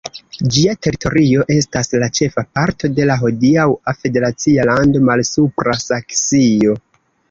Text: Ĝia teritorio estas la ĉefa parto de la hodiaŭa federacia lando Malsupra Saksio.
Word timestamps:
Ĝia 0.53 0.71
teritorio 0.85 1.43
estas 1.57 1.93
la 2.05 2.09
ĉefa 2.21 2.45
parto 2.59 2.91
de 2.97 3.07
la 3.11 3.19
hodiaŭa 3.27 3.97
federacia 4.03 4.69
lando 4.73 5.07
Malsupra 5.13 5.81
Saksio. 5.89 6.81